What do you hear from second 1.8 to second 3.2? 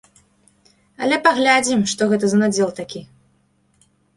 што гэта за надзел такі.